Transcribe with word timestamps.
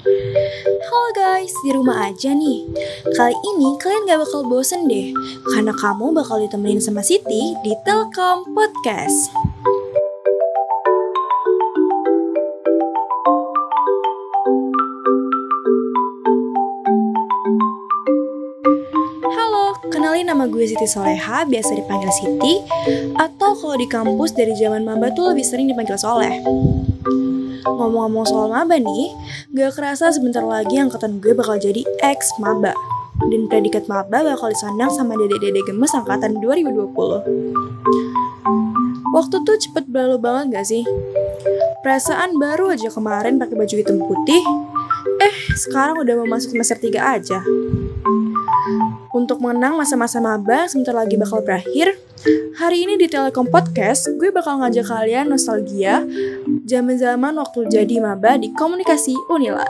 Halo 0.00 1.08
guys, 1.12 1.52
di 1.60 1.76
rumah 1.76 2.08
aja 2.08 2.32
nih. 2.32 2.64
Kali 3.12 3.36
ini 3.36 3.76
kalian 3.76 4.08
gak 4.08 4.24
bakal 4.24 4.48
bosen 4.48 4.88
deh, 4.88 5.12
karena 5.52 5.76
kamu 5.76 6.16
bakal 6.16 6.40
ditemenin 6.40 6.80
sama 6.80 7.04
Siti 7.04 7.52
di 7.60 7.72
Telkom 7.84 8.48
Podcast. 8.56 9.28
Halo, 19.20 19.76
kenalin 19.92 20.32
nama 20.32 20.48
gue 20.48 20.64
Siti 20.64 20.88
Soleha, 20.88 21.44
biasa 21.44 21.76
dipanggil 21.76 22.08
Siti, 22.16 22.64
atau 23.20 23.52
kalau 23.52 23.76
di 23.76 23.84
kampus 23.84 24.32
dari 24.32 24.56
zaman 24.56 24.80
maba 24.80 25.12
tuh 25.12 25.36
lebih 25.36 25.44
sering 25.44 25.68
dipanggil 25.68 26.00
Soleh. 26.00 26.40
Ngomong-ngomong 27.64 28.26
soal 28.26 28.48
maba 28.52 28.76
nih, 28.76 29.12
gak 29.52 29.76
kerasa 29.76 30.12
sebentar 30.12 30.44
lagi 30.44 30.80
angkatan 30.80 31.20
gue 31.20 31.32
bakal 31.36 31.60
jadi 31.60 31.84
ex 32.04 32.32
maba. 32.40 32.72
Dan 33.20 33.52
predikat 33.52 33.84
maba 33.84 34.24
bakal 34.24 34.48
disandang 34.48 34.88
sama 34.88 35.16
dede-dede 35.18 35.60
gemes 35.66 35.92
angkatan 35.92 36.40
2020. 36.40 36.88
Waktu 39.10 39.36
tuh 39.42 39.56
cepet 39.58 39.84
berlalu 39.90 40.16
banget 40.22 40.46
gak 40.56 40.66
sih? 40.70 40.84
Perasaan 41.80 42.36
baru 42.36 42.76
aja 42.76 42.92
kemarin 42.92 43.40
pakai 43.40 43.56
baju 43.56 43.74
hitam 43.74 43.98
putih, 43.98 44.44
eh 45.20 45.34
sekarang 45.56 45.96
udah 46.00 46.14
mau 46.20 46.36
masuk 46.36 46.52
semester 46.52 46.76
3 46.76 47.16
aja. 47.16 47.40
Untuk 49.20 49.36
mengenang 49.36 49.76
masa-masa 49.76 50.16
maba 50.16 50.64
sebentar 50.64 50.96
lagi 50.96 51.20
bakal 51.20 51.44
berakhir, 51.44 51.92
hari 52.56 52.88
ini 52.88 52.96
di 52.96 53.04
Telekom 53.04 53.52
Podcast 53.52 54.08
gue 54.16 54.32
bakal 54.32 54.64
ngajak 54.64 54.88
kalian 54.88 55.28
nostalgia 55.28 56.08
zaman-zaman 56.64 57.36
waktu 57.36 57.68
jadi 57.68 58.00
maba 58.00 58.40
di 58.40 58.48
komunikasi 58.56 59.12
Unila. 59.28 59.68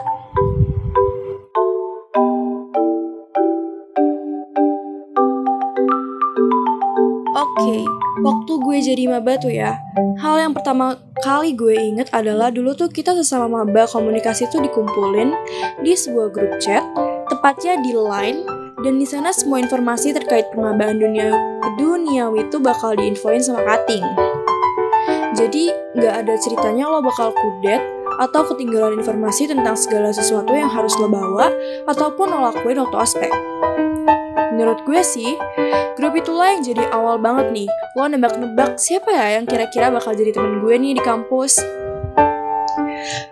Oke, 7.35 7.83
waktu 8.23 8.53
gue 8.55 8.77
jadi 8.79 9.03
maba 9.11 9.35
tuh 9.35 9.51
ya, 9.51 9.75
hal 10.23 10.39
yang 10.39 10.55
pertama 10.55 10.95
kali 11.27 11.59
gue 11.59 11.75
inget 11.75 12.07
adalah 12.15 12.55
dulu 12.55 12.71
tuh 12.71 12.87
kita 12.87 13.11
sesama 13.19 13.51
maba 13.51 13.83
komunikasi 13.83 14.47
tuh 14.47 14.63
dikumpulin 14.63 15.35
di 15.83 15.91
sebuah 15.91 16.31
grup 16.31 16.55
chat, 16.63 16.87
tepatnya 17.27 17.75
di 17.83 17.91
Line, 17.91 18.47
dan 18.81 18.97
di 18.97 19.05
sana 19.05 19.29
semua 19.29 19.61
informasi 19.61 20.13
terkait 20.13 20.49
permabaan 20.49 20.97
dunia 20.97 21.29
duniawi 21.77 22.49
itu 22.49 22.57
bakal 22.57 22.97
diinfoin 22.97 23.41
sama 23.41 23.61
Kating. 23.63 24.03
Jadi 25.37 25.71
nggak 25.95 26.15
ada 26.25 26.33
ceritanya 26.41 26.89
lo 26.89 26.99
bakal 26.99 27.31
kudet 27.31 27.81
atau 28.19 28.41
ketinggalan 28.53 28.99
informasi 28.99 29.49
tentang 29.49 29.73
segala 29.77 30.11
sesuatu 30.11 30.51
yang 30.51 30.69
harus 30.69 30.93
lo 30.99 31.07
bawa 31.07 31.49
ataupun 31.87 32.27
lo 32.29 32.51
lakuin 32.51 32.81
waktu 32.81 32.97
aspek. 32.99 33.31
Menurut 34.51 34.83
gue 34.83 35.01
sih, 35.01 35.39
grup 35.95 36.13
itulah 36.13 36.53
yang 36.53 36.61
jadi 36.61 36.83
awal 36.91 37.17
banget 37.17 37.49
nih. 37.55 37.69
Lo 37.95 38.05
nebak-nebak 38.11 38.75
siapa 38.77 39.09
ya 39.09 39.39
yang 39.39 39.47
kira-kira 39.47 39.89
bakal 39.89 40.11
jadi 40.11 40.35
temen 40.35 40.59
gue 40.59 40.75
nih 40.75 40.93
di 40.99 41.01
kampus. 41.01 41.63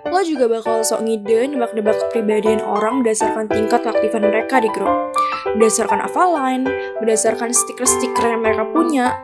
Lo 0.09 0.25
juga 0.25 0.49
bakal 0.49 0.81
sok 0.81 1.05
ngide 1.05 1.53
nebak-nebak 1.53 1.95
kepribadian 2.07 2.63
orang 2.65 3.03
berdasarkan 3.05 3.45
tingkat 3.45 3.83
keaktifan 3.85 4.25
mereka 4.25 4.57
di 4.57 4.69
grup. 4.73 5.13
Berdasarkan 5.55 6.03
avaline, 6.03 6.65
berdasarkan 6.99 7.53
stiker-stiker 7.53 8.25
yang 8.25 8.41
mereka 8.43 8.67
punya. 8.71 9.15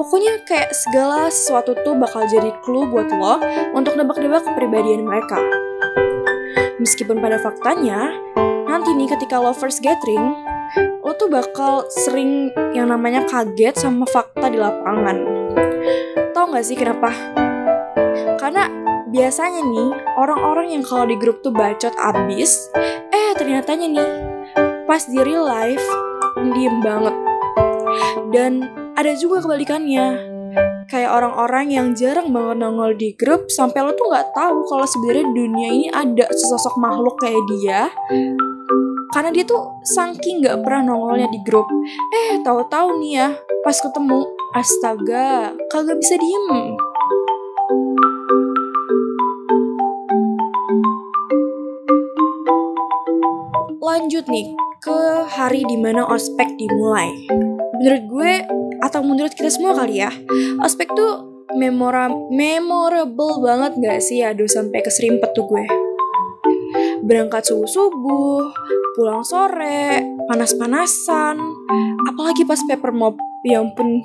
Pokoknya 0.00 0.40
kayak 0.48 0.72
segala 0.72 1.28
sesuatu 1.28 1.76
tuh 1.84 1.92
bakal 1.92 2.24
jadi 2.24 2.56
clue 2.64 2.88
buat 2.88 3.12
lo 3.12 3.36
untuk 3.76 4.00
nebak-nebak 4.00 4.48
kepribadian 4.48 5.04
mereka. 5.04 5.36
Meskipun 6.80 7.20
pada 7.20 7.36
faktanya, 7.36 8.08
nanti 8.64 8.96
nih 8.96 9.12
ketika 9.12 9.36
lo 9.36 9.52
first 9.52 9.84
gathering, 9.84 10.32
lo 11.04 11.12
tuh 11.20 11.28
bakal 11.28 11.84
sering 11.92 12.48
yang 12.72 12.88
namanya 12.88 13.28
kaget 13.28 13.76
sama 13.76 14.08
fakta 14.08 14.48
di 14.48 14.56
lapangan. 14.56 15.20
Tau 16.32 16.48
gak 16.48 16.64
sih 16.64 16.80
kenapa? 16.80 17.12
Karena 18.40 18.72
biasanya 19.12 19.60
nih, 19.60 19.90
orang-orang 20.16 20.72
yang 20.72 20.82
kalau 20.86 21.04
di 21.04 21.20
grup 21.20 21.44
tuh 21.44 21.52
bacot 21.52 21.92
abis, 22.00 22.72
eh 23.12 23.36
ternyatanya 23.36 23.86
nih, 23.90 24.08
pas 24.90 25.06
di 25.06 25.22
real 25.22 25.46
life, 25.46 25.86
diem 26.50 26.82
banget. 26.82 27.14
Dan 28.34 28.66
ada 28.98 29.14
juga 29.14 29.38
kebalikannya, 29.38 30.18
kayak 30.90 31.14
orang-orang 31.14 31.70
yang 31.70 31.86
jarang 31.94 32.34
banget 32.34 32.58
nongol 32.58 32.98
di 32.98 33.14
grup 33.14 33.46
sampai 33.54 33.86
lo 33.86 33.94
tuh 33.94 34.10
nggak 34.10 34.34
tahu 34.34 34.66
kalau 34.66 34.82
sebenarnya 34.82 35.30
dunia 35.30 35.68
ini 35.70 35.86
ada 35.94 36.26
sesosok 36.34 36.74
makhluk 36.82 37.14
kayak 37.22 37.38
dia. 37.54 37.86
Karena 39.14 39.30
dia 39.30 39.46
tuh 39.46 39.78
saking 39.86 40.42
nggak 40.42 40.58
pernah 40.58 40.90
nongolnya 40.90 41.30
di 41.30 41.38
grup. 41.46 41.70
Eh 42.10 42.42
tahu-tahu 42.42 42.98
nih 42.98 43.12
ya 43.14 43.28
pas 43.62 43.78
ketemu 43.78 44.26
astaga 44.58 45.54
kagak 45.70 46.02
bisa 46.02 46.18
diem. 46.18 46.74
Lanjut 53.78 54.26
nih 54.26 54.69
ke 54.80 55.28
hari 55.28 55.60
di 55.68 55.76
mana 55.76 56.08
ospek 56.08 56.48
dimulai. 56.56 57.12
Menurut 57.80 58.04
gue 58.08 58.32
atau 58.80 59.00
menurut 59.04 59.32
kita 59.36 59.52
semua 59.52 59.76
kali 59.76 60.00
ya 60.00 60.08
ospek 60.64 60.88
tuh 60.96 61.44
memora 61.52 62.08
memorable 62.32 63.44
banget 63.44 63.76
gak 63.76 64.00
sih? 64.00 64.24
Aduh 64.24 64.48
sampai 64.48 64.80
keserimpet 64.80 65.36
tuh 65.36 65.44
gue. 65.44 65.64
Berangkat 67.04 67.44
subuh 67.44 67.68
subuh 67.68 68.40
pulang 68.96 69.20
sore 69.20 70.00
panas-panasan. 70.32 71.36
Apalagi 72.08 72.48
pas 72.48 72.60
paper 72.64 72.92
mob 72.96 73.20
yang 73.44 73.68
pun 73.76 74.00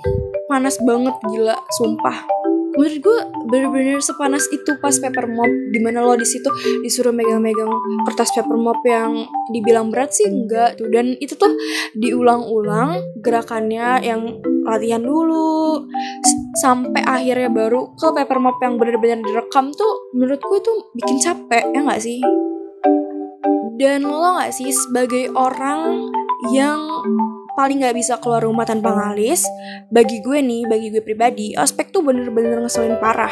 panas 0.52 0.76
banget 0.84 1.16
gila 1.32 1.56
sumpah 1.80 2.35
menurut 2.76 3.00
gue 3.00 3.18
bener-bener 3.48 3.98
sepanas 4.04 4.46
itu 4.52 4.76
pas 4.84 4.92
paper 4.92 5.26
mob 5.32 5.48
di 5.72 5.80
mana 5.80 6.04
lo 6.04 6.16
di 6.20 6.28
situ 6.28 6.48
disuruh 6.84 7.16
megang-megang 7.16 7.72
kertas 8.08 8.32
paper 8.36 8.58
mob 8.60 8.80
yang 8.84 9.26
dibilang 9.52 9.90
berat 9.90 10.12
sih 10.12 10.28
enggak 10.28 10.80
tuh. 10.80 10.92
Dan 10.92 11.16
itu 11.20 11.36
tuh 11.36 11.56
diulang-ulang 11.96 13.00
gerakannya 13.24 14.04
yang 14.04 14.44
latihan 14.68 15.02
dulu. 15.02 15.88
Sampai 16.60 17.04
akhirnya 17.04 17.52
baru 17.52 17.96
ke 17.96 18.08
paper 18.12 18.40
mob 18.40 18.58
yang 18.60 18.80
bener-bener 18.80 19.24
direkam 19.24 19.72
tuh 19.72 20.12
menurut 20.16 20.40
gue 20.40 20.60
tuh 20.64 20.78
bikin 20.96 21.18
capek 21.20 21.64
ya 21.72 21.80
nggak 21.84 22.02
sih? 22.04 22.20
Dan 23.76 24.08
lo 24.08 24.40
gak 24.40 24.56
sih 24.56 24.72
sebagai 24.72 25.36
orang 25.36 26.08
yang 26.56 26.80
paling 27.56 27.82
gak 27.82 27.96
bisa 27.96 28.20
keluar 28.20 28.44
rumah 28.44 28.68
tanpa 28.68 28.92
ngalis, 28.92 29.48
bagi 29.88 30.20
gue 30.20 30.44
nih, 30.44 30.68
bagi 30.68 30.92
gue 30.92 31.00
pribadi, 31.00 31.56
ospek 31.56 31.90
tuh 31.96 32.04
bener-bener 32.04 32.60
ngeselin 32.60 33.00
parah. 33.00 33.32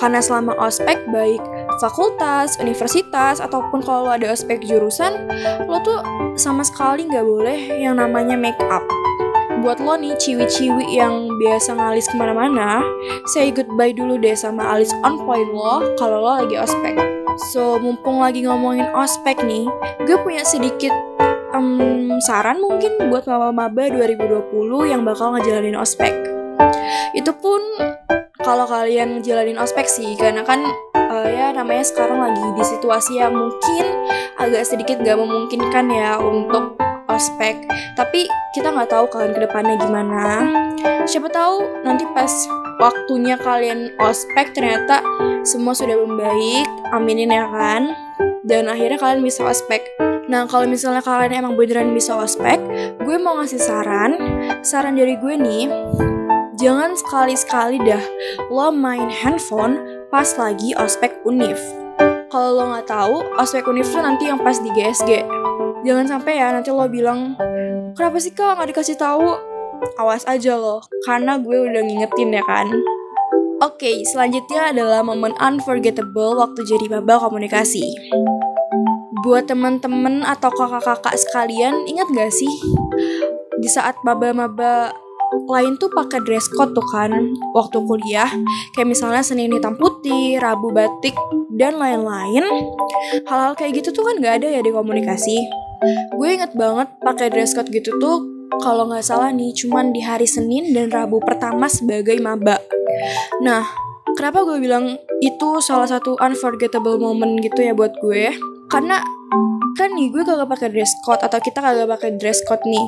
Karena 0.00 0.24
selama 0.24 0.56
ospek 0.56 0.96
baik 1.12 1.44
fakultas, 1.78 2.56
universitas, 2.58 3.38
ataupun 3.38 3.84
kalau 3.84 4.08
lo 4.08 4.10
ada 4.16 4.32
ospek 4.32 4.64
jurusan, 4.64 5.28
lo 5.68 5.78
tuh 5.84 6.00
sama 6.40 6.64
sekali 6.64 7.04
gak 7.06 7.24
boleh 7.24 7.76
yang 7.76 8.00
namanya 8.00 8.34
make 8.40 8.58
up. 8.72 8.82
Buat 9.60 9.84
lo 9.84 10.00
nih 10.00 10.16
ciwi-ciwi 10.16 10.96
yang 10.96 11.28
biasa 11.36 11.76
ngalis 11.76 12.08
ke 12.08 12.16
mana-mana, 12.16 12.80
say 13.36 13.52
goodbye 13.52 13.92
dulu 13.92 14.16
deh 14.16 14.32
sama 14.32 14.64
alis 14.72 14.88
on 15.04 15.20
point 15.28 15.52
lo 15.52 15.84
kalau 16.00 16.24
lo 16.24 16.32
lagi 16.40 16.56
ospek. 16.56 16.96
So, 17.52 17.76
mumpung 17.76 18.24
lagi 18.24 18.48
ngomongin 18.48 18.88
ospek 18.96 19.44
nih, 19.44 19.68
gue 20.08 20.16
punya 20.24 20.44
sedikit 20.44 20.92
um, 21.60 22.16
saran 22.24 22.58
mungkin 22.58 23.12
buat 23.12 23.28
maba-maba 23.28 23.92
2020 23.92 24.48
yang 24.88 25.04
bakal 25.04 25.36
ngejalanin 25.36 25.76
ospek. 25.76 26.12
Itu 27.12 27.36
pun 27.36 27.60
kalau 28.40 28.64
kalian 28.64 29.20
ngejalanin 29.20 29.60
ospek 29.60 29.84
sih, 29.84 30.16
karena 30.16 30.40
kan 30.42 30.64
uh, 30.96 31.28
ya 31.28 31.52
namanya 31.52 31.84
sekarang 31.84 32.18
lagi 32.24 32.46
di 32.56 32.64
situasi 32.64 33.20
yang 33.20 33.36
mungkin 33.36 33.84
agak 34.40 34.64
sedikit 34.64 35.04
gak 35.04 35.20
memungkinkan 35.20 35.92
ya 35.92 36.16
untuk 36.16 36.80
ospek. 37.12 37.68
Tapi 37.98 38.24
kita 38.56 38.72
nggak 38.72 38.88
tahu 38.88 39.04
kalian 39.12 39.36
ke 39.36 39.40
depannya 39.44 39.76
gimana. 39.76 40.24
Siapa 41.04 41.28
tahu 41.28 41.84
nanti 41.84 42.06
pas 42.16 42.32
waktunya 42.80 43.36
kalian 43.36 43.92
ospek 44.00 44.56
ternyata 44.56 45.04
semua 45.44 45.76
sudah 45.76 45.98
membaik, 46.00 46.64
aminin 46.94 47.34
ya 47.34 47.44
kan. 47.50 47.92
Dan 48.46 48.72
akhirnya 48.72 48.96
kalian 48.96 49.20
bisa 49.20 49.44
ospek. 49.44 49.84
Nah 50.30 50.46
kalau 50.46 50.70
misalnya 50.70 51.02
kalian 51.02 51.42
emang 51.42 51.58
beneran 51.58 51.90
bisa 51.90 52.14
ospek, 52.14 52.62
gue 53.02 53.16
mau 53.18 53.42
ngasih 53.42 53.58
saran. 53.58 54.14
Saran 54.62 54.94
dari 54.94 55.18
gue 55.18 55.34
nih, 55.34 55.66
jangan 56.54 56.94
sekali-sekali 56.94 57.82
dah 57.82 58.04
lo 58.46 58.70
main 58.70 59.10
handphone 59.10 60.06
pas 60.06 60.30
lagi 60.38 60.70
ospek 60.78 61.18
univ. 61.26 61.58
Kalau 62.30 62.62
lo 62.62 62.64
nggak 62.70 62.86
tahu, 62.86 63.26
ospek 63.42 63.66
univ 63.66 63.90
tuh 63.90 64.06
nanti 64.06 64.30
yang 64.30 64.38
pas 64.38 64.54
di 64.54 64.70
GSG. 64.70 65.26
Jangan 65.82 66.06
sampai 66.06 66.38
ya 66.38 66.54
nanti 66.54 66.70
lo 66.70 66.86
bilang, 66.86 67.34
kenapa 67.98 68.22
sih 68.22 68.30
kak 68.30 68.54
nggak 68.54 68.70
dikasih 68.70 68.94
tahu? 68.94 69.34
Awas 69.98 70.22
aja 70.30 70.54
lo, 70.54 70.78
karena 71.10 71.42
gue 71.42 71.58
udah 71.58 71.82
ngingetin 71.82 72.38
ya 72.38 72.46
kan. 72.46 72.70
Oke, 73.60 74.06
selanjutnya 74.06 74.70
adalah 74.70 75.02
momen 75.02 75.34
unforgettable 75.42 76.38
waktu 76.38 76.62
jadi 76.62 76.86
maba 76.86 77.18
komunikasi. 77.18 77.82
Buat 79.24 79.48
temen-temen 79.48 80.24
atau 80.24 80.48
kakak-kakak 80.52 81.16
sekalian, 81.18 81.84
ingat 81.88 82.08
gak 82.12 82.32
sih 82.32 82.52
di 83.60 83.68
saat 83.68 83.98
maba-maba 84.06 84.94
lain 85.46 85.78
tuh 85.78 85.92
pakai 85.94 86.18
dress 86.26 86.50
code 86.50 86.74
tuh 86.74 86.82
kan 86.90 87.14
waktu 87.54 87.78
kuliah 87.86 88.26
kayak 88.74 88.88
misalnya 88.90 89.22
Senin 89.22 89.54
hitam 89.54 89.78
putih, 89.78 90.42
Rabu 90.42 90.74
batik 90.74 91.14
dan 91.54 91.78
lain-lain. 91.78 92.42
Hal-hal 93.28 93.54
kayak 93.54 93.78
gitu 93.78 93.94
tuh 93.94 94.10
kan 94.10 94.18
nggak 94.18 94.42
ada 94.42 94.48
ya 94.58 94.60
di 94.64 94.72
komunikasi. 94.74 95.38
Gue 96.18 96.34
inget 96.34 96.52
banget 96.58 96.90
pakai 97.00 97.30
dress 97.30 97.54
code 97.54 97.70
gitu 97.70 97.94
tuh 98.02 98.26
kalau 98.58 98.90
nggak 98.90 99.06
salah 99.06 99.30
nih 99.30 99.54
cuman 99.54 99.94
di 99.94 100.02
hari 100.02 100.26
Senin 100.26 100.74
dan 100.74 100.90
Rabu 100.90 101.22
pertama 101.22 101.70
sebagai 101.70 102.18
maba. 102.18 102.58
Nah, 103.40 103.64
kenapa 104.18 104.42
gue 104.42 104.58
bilang 104.58 104.98
itu 105.22 105.48
salah 105.62 105.86
satu 105.86 106.18
unforgettable 106.18 106.98
moment 106.98 107.38
gitu 107.38 107.62
ya 107.62 107.72
buat 107.72 107.94
gue? 108.02 108.34
Karena 108.70 109.02
kan 109.74 109.90
nih 109.92 110.08
gue 110.14 110.22
kagak 110.22 110.48
pakai 110.48 110.68
dress 110.70 110.94
code 111.02 111.20
atau 111.20 111.38
kita 111.42 111.58
kagak 111.58 111.90
pakai 111.90 112.10
dress 112.16 112.40
code 112.46 112.62
nih. 112.64 112.86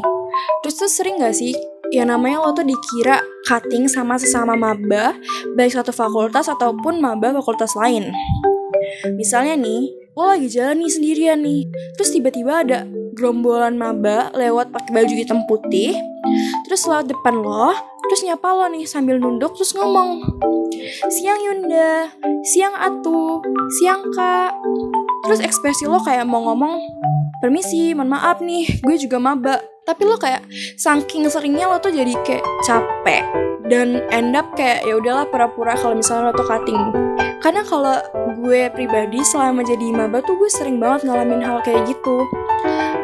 Terus 0.62 0.74
tuh 0.78 0.90
sering 0.90 1.20
gak 1.20 1.36
sih 1.36 1.52
ya 1.92 2.08
namanya 2.08 2.40
lo 2.40 2.56
tuh 2.56 2.64
dikira 2.64 3.20
cutting 3.44 3.84
sama 3.84 4.16
sesama 4.16 4.56
maba 4.56 5.12
baik 5.52 5.76
satu 5.76 5.92
fakultas 5.92 6.48
ataupun 6.48 7.04
maba 7.04 7.36
fakultas 7.36 7.76
lain. 7.76 8.08
Misalnya 9.12 9.60
nih, 9.60 9.92
lo 10.16 10.32
lagi 10.32 10.48
jalan 10.48 10.80
nih 10.80 10.90
sendirian 10.90 11.38
nih, 11.44 11.68
terus 11.96 12.16
tiba-tiba 12.16 12.64
ada 12.64 12.88
gerombolan 13.12 13.76
maba 13.76 14.32
lewat 14.32 14.72
pakai 14.72 14.90
baju 14.92 15.14
hitam 15.14 15.44
putih, 15.44 15.92
terus 16.64 16.88
lewat 16.88 17.12
depan 17.12 17.40
lo, 17.40 17.76
terus 18.08 18.24
nyapa 18.24 18.48
lo 18.56 18.66
nih 18.72 18.88
sambil 18.88 19.20
nunduk 19.20 19.52
terus 19.56 19.76
ngomong, 19.76 20.24
siang 21.12 21.40
Yunda, 21.44 22.08
siang 22.48 22.74
Atu, 22.76 23.44
siang 23.80 24.02
Kak. 24.16 24.52
Terus 25.22 25.38
ekspresi 25.38 25.86
lo 25.86 26.02
kayak 26.02 26.26
mau 26.26 26.42
ngomong, 26.50 26.82
permisi, 27.38 27.94
mohon 27.94 28.10
maaf 28.10 28.42
nih, 28.42 28.82
gue 28.82 28.96
juga 28.98 29.22
maba. 29.22 29.62
Tapi 29.82 30.02
lo 30.06 30.14
kayak 30.18 30.46
saking 30.78 31.26
seringnya 31.26 31.66
lo 31.66 31.82
tuh 31.82 31.90
jadi 31.90 32.14
kayak 32.22 32.46
capek 32.62 33.26
dan 33.66 34.02
end 34.14 34.34
up 34.34 34.46
kayak 34.54 34.82
ya 34.86 34.98
udahlah 34.98 35.26
pura-pura 35.26 35.74
kalau 35.78 35.98
misalnya 35.98 36.30
lo 36.30 36.32
tuh 36.34 36.46
cutting. 36.46 36.78
Karena 37.42 37.66
kalau 37.66 37.98
gue 38.38 38.70
pribadi 38.70 39.22
selama 39.26 39.66
jadi 39.66 39.90
maba 39.90 40.22
tuh 40.22 40.38
gue 40.38 40.50
sering 40.50 40.78
banget 40.78 41.10
ngalamin 41.10 41.42
hal 41.42 41.58
kayak 41.66 41.82
gitu. 41.90 42.26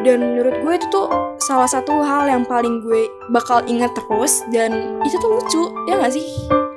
Dan 0.03 0.23
menurut 0.23 0.55
gue 0.63 0.73
itu 0.79 0.87
tuh 0.87 1.11
salah 1.43 1.67
satu 1.67 1.99
hal 1.99 2.27
yang 2.31 2.47
paling 2.47 2.79
gue 2.79 3.11
bakal 3.35 3.59
inget 3.67 3.91
terus 3.91 4.39
dan 4.55 4.99
itu 5.03 5.19
tuh 5.19 5.39
lucu 5.39 5.63
ya 5.91 5.99
gak 5.99 6.15
sih? 6.15 6.23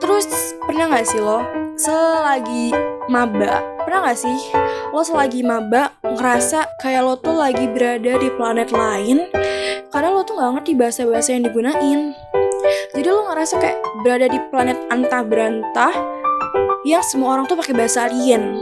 Terus 0.03 0.27
pernah 0.67 0.91
gak 0.91 1.07
sih 1.07 1.23
lo 1.23 1.47
selagi 1.79 2.75
maba 3.07 3.72
pernah 3.93 4.09
gak 4.09 4.25
sih 4.25 4.41
lo 4.89 5.05
selagi 5.05 5.45
maba 5.45 5.93
ngerasa 6.01 6.81
kayak 6.81 7.05
lo 7.05 7.21
tuh 7.21 7.37
lagi 7.37 7.69
berada 7.69 8.17
di 8.17 8.33
planet 8.41 8.73
lain? 8.73 9.29
Karena 9.93 10.09
lo 10.17 10.25
tuh 10.25 10.41
gak 10.41 10.49
ngerti 10.57 10.73
bahasa-bahasa 10.81 11.37
yang 11.37 11.45
digunain. 11.45 12.17
Jadi 12.97 13.09
lo 13.13 13.29
ngerasa 13.29 13.61
kayak 13.61 13.77
berada 14.01 14.33
di 14.33 14.41
planet 14.49 14.81
antah 14.89 15.21
berantah 15.21 15.93
yang 16.89 17.05
semua 17.05 17.37
orang 17.37 17.45
tuh 17.45 17.61
pakai 17.61 17.77
bahasa 17.77 18.09
alien. 18.09 18.57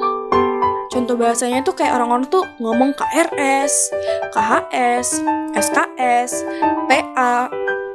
Contoh 0.91 1.15
bahasanya 1.15 1.63
tuh 1.63 1.79
kayak 1.79 1.95
orang-orang 1.95 2.27
tuh 2.27 2.43
ngomong 2.59 2.91
KRS, 2.99 3.95
KHS, 4.35 5.23
SKS, 5.55 6.43
PA, 6.91 7.47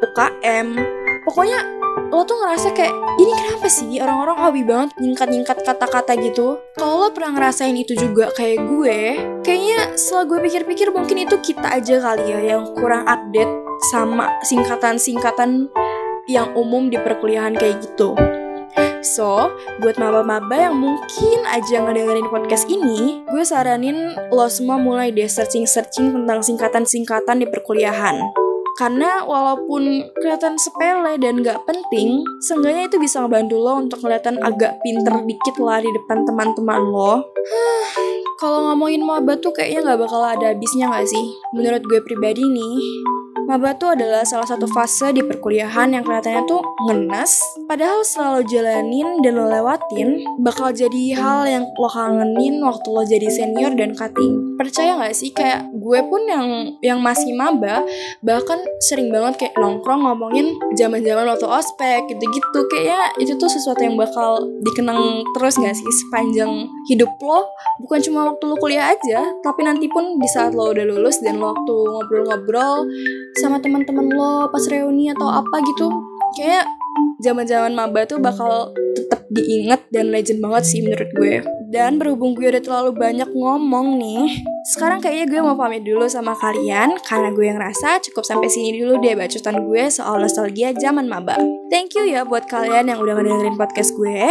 UKM 0.08 0.68
pokoknya 1.28 1.60
lo 2.12 2.22
tuh 2.24 2.38
ngerasa 2.42 2.69
kayak 2.74 2.94
ini 3.18 3.31
kenapa 3.34 3.68
sih 3.69 3.98
orang-orang 4.02 4.38
hobi 4.38 4.62
banget 4.62 4.90
nyingkat-nyingkat 5.02 5.57
kata-kata 5.66 6.13
gitu 6.22 6.60
kalau 6.78 7.06
lo 7.06 7.10
pernah 7.12 7.38
ngerasain 7.38 7.75
itu 7.75 7.98
juga 7.98 8.30
kayak 8.34 8.66
gue 8.66 9.00
kayaknya 9.42 9.98
setelah 9.98 10.25
gue 10.30 10.40
pikir-pikir 10.50 10.88
mungkin 10.94 11.25
itu 11.25 11.36
kita 11.42 11.66
aja 11.66 11.96
kali 12.02 12.25
ya 12.30 12.40
yang 12.56 12.63
kurang 12.78 13.06
update 13.06 13.52
sama 13.94 14.31
singkatan-singkatan 14.46 15.69
yang 16.25 16.50
umum 16.57 16.90
di 16.90 16.98
perkuliahan 16.98 17.54
kayak 17.57 17.81
gitu 17.86 18.18
So, 19.06 19.54
buat 19.86 20.02
maba-maba 20.02 20.66
yang 20.68 20.81
mungkin 20.81 21.40
aja 21.46 21.78
ngedengerin 21.78 22.25
podcast 22.25 22.66
ini, 22.66 23.22
gue 23.30 23.44
saranin 23.46 24.18
lo 24.34 24.50
semua 24.50 24.81
mulai 24.81 25.13
deh 25.13 25.30
searching-searching 25.30 26.10
tentang 26.10 26.42
singkatan-singkatan 26.42 27.38
di 27.38 27.46
perkuliahan. 27.46 28.44
Karena 28.75 29.24
walaupun 29.24 30.04
kelihatan 30.19 30.60
sepele 30.60 31.16
dan 31.16 31.39
gak 31.39 31.63
penting, 31.63 32.27
seenggaknya 32.44 32.92
itu 32.92 33.00
bisa 33.00 33.24
ngebantu 33.24 33.56
lo 33.56 33.80
untuk 33.80 34.04
kelihatan 34.04 34.36
agak 34.44 34.75
pinter 34.83 35.16
dikit 35.24 35.56
lah 35.63 35.80
di 35.80 35.88
depan 35.95 36.27
teman-teman 36.27 36.83
lo. 36.83 37.24
Kalau 38.44 38.68
ngomongin 38.68 39.07
maba 39.07 39.39
tuh 39.39 39.56
kayaknya 39.56 39.95
gak 39.95 40.00
bakal 40.04 40.19
ada 40.19 40.51
habisnya 40.51 40.92
gak 40.92 41.07
sih? 41.07 41.25
Menurut 41.56 41.88
gue 41.88 42.04
pribadi 42.04 42.44
nih, 42.44 42.75
Maba 43.45 43.77
tuh 43.77 43.94
adalah 43.94 44.25
salah 44.25 44.50
satu 44.50 44.66
fase 44.66 45.13
di 45.13 45.21
perkuliahan 45.21 45.94
yang 45.94 46.01
kelihatannya 46.01 46.50
tuh 46.50 46.66
ngenes, 46.89 47.38
padahal 47.69 48.01
selalu 48.01 48.42
jalanin 48.50 49.21
dan 49.21 49.38
lo 49.38 49.45
lewatin 49.45 50.25
bakal 50.42 50.74
jadi 50.74 51.13
hal 51.13 51.45
yang 51.45 51.62
lo 51.78 51.86
kangenin 51.86 52.57
waktu 52.66 52.88
lo 52.89 53.06
jadi 53.06 53.30
senior 53.30 53.78
dan 53.78 53.94
cutting. 53.94 54.55
Percaya 54.56 55.00
gak 55.00 55.16
sih 55.16 55.31
kayak 55.36 55.68
gue 55.75 56.00
pun 56.07 56.22
yang 56.28 56.48
yang 56.80 57.00
masih 57.04 57.36
maba 57.36 57.84
bahkan 58.24 58.60
sering 58.84 59.12
banget 59.12 59.36
kayak 59.48 59.56
nongkrong 59.60 60.04
ngomongin 60.04 60.56
zaman-zaman 60.80 61.28
waktu 61.28 61.48
ospek 61.48 62.07
gitu-gitu. 62.12 62.60
Kayaknya 62.72 63.02
itu 63.19 63.34
tuh 63.36 63.52
sesuatu 63.52 63.81
yang 63.84 64.00
bakal 64.00 64.44
dikenang 64.63 65.24
terus 65.36 65.60
gak 65.60 65.75
sih 65.75 65.86
sepanjang 66.06 66.68
hidup 66.88 67.12
lo? 67.19 67.48
Bukan 67.84 68.00
cuma 68.06 68.31
waktu 68.31 68.44
lo 68.48 68.56
kuliah 68.57 68.92
aja 68.92 69.28
tapi 69.44 69.62
nanti 69.66 69.86
pun 69.92 70.18
di 70.18 70.28
saat 70.30 70.56
lo 70.56 70.72
udah 70.72 70.86
lulus 70.88 71.19
dan 71.22 71.38
lo 71.38 71.54
waktu 71.54 71.75
ngobrol-ngobrol 71.75 72.88
sama 73.40 73.60
teman-teman 73.60 74.07
lo 74.12 74.48
pas 74.50 74.63
reuni 74.68 75.12
atau 75.12 75.30
apa 75.30 75.57
gitu 75.63 75.88
kayak 76.36 76.66
zaman-zaman 77.24 77.72
maba 77.72 78.04
tuh 78.04 78.19
bakal 78.19 78.72
tetap 78.96 79.24
diinget 79.31 79.81
dan 79.92 80.12
legend 80.12 80.40
banget 80.44 80.63
sih 80.68 80.80
menurut 80.84 81.10
gue 81.16 81.34
dan 81.75 82.00
berhubung 82.00 82.31
gue 82.31 82.48
udah 82.48 82.63
terlalu 82.63 82.95
banyak 82.95 83.27
ngomong 83.36 84.00
nih 84.00 84.48
sekarang 84.72 85.04
kayaknya 85.04 85.27
gue 85.27 85.42
mau 85.44 85.60
pamit 85.60 85.83
dulu 85.83 86.07
sama 86.07 86.31
kalian 86.39 86.95
karena 87.04 87.36
gue 87.36 87.45
yang 87.51 87.60
rasa 87.60 88.00
cukup 88.00 88.24
sampai 88.24 88.48
sini 88.48 88.80
dulu 88.80 89.04
deh 89.04 89.12
bacotan 89.12 89.62
gue 89.68 89.83
soal 89.92 90.24
nostalgia 90.24 90.72
zaman 90.74 91.06
maba. 91.06 91.38
Thank 91.69 91.94
you 91.94 92.07
ya 92.07 92.25
buat 92.25 92.48
kalian 92.50 92.89
yang 92.89 92.98
udah 92.98 93.13
ngedengerin 93.13 93.60
podcast 93.60 93.94
gue. 93.94 94.25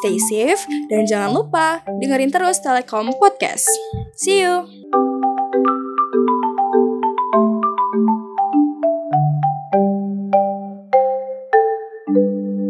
Stay 0.00 0.16
safe 0.16 0.62
dan 0.88 1.04
jangan 1.04 1.34
lupa 1.34 1.82
dengerin 2.00 2.32
terus 2.32 2.62
Telekom 2.62 3.12
Podcast. 3.18 3.68
See 4.16 4.40
you 4.46 5.05